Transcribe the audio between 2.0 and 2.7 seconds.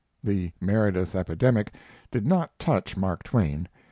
did not